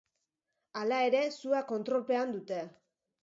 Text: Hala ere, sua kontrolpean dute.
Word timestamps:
Hala 0.79 1.01
ere, 1.09 1.19
sua 1.37 1.61
kontrolpean 1.73 2.35
dute. 2.39 2.61